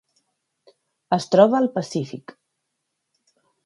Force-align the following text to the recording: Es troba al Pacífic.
Es 1.19 1.29
troba 1.35 1.61
al 1.61 1.71
Pacífic. 1.79 2.37